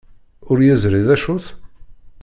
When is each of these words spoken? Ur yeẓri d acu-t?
Ur 0.49 0.57
yeẓri 0.67 1.01
d 1.07 1.09
acu-t? 1.15 1.45